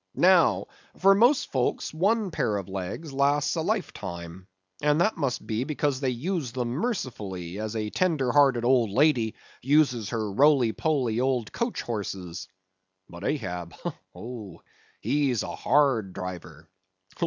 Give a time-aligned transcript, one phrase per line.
[0.15, 0.65] Now,
[0.97, 4.47] for most folks one pair of legs lasts a lifetime,
[4.81, 9.35] and that must be because they use them mercifully, as a tender hearted old lady
[9.61, 12.47] uses her roly poly old coach horses.
[13.09, 13.75] But Ahab;
[14.15, 14.63] oh
[15.01, 16.67] he's a hard driver.